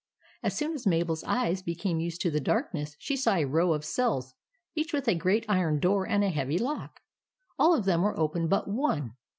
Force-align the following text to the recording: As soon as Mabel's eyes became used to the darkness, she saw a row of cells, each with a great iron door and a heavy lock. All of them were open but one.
As 0.41 0.57
soon 0.57 0.73
as 0.73 0.87
Mabel's 0.87 1.23
eyes 1.25 1.61
became 1.61 1.99
used 1.99 2.21
to 2.21 2.31
the 2.31 2.39
darkness, 2.39 2.95
she 2.97 3.15
saw 3.15 3.35
a 3.35 3.45
row 3.45 3.71
of 3.71 3.85
cells, 3.85 4.33
each 4.73 4.93
with 4.93 5.07
a 5.07 5.13
great 5.13 5.45
iron 5.47 5.79
door 5.79 6.07
and 6.07 6.23
a 6.23 6.29
heavy 6.29 6.57
lock. 6.57 7.01
All 7.59 7.75
of 7.75 7.85
them 7.85 8.01
were 8.01 8.17
open 8.19 8.47
but 8.47 8.67
one. 8.67 9.15